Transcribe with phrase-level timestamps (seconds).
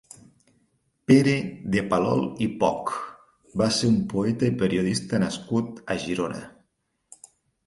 [1.09, 1.35] Pere
[1.75, 2.93] de Palol i Poch
[3.63, 6.43] va ser un poeta i periodista nascut a Girona.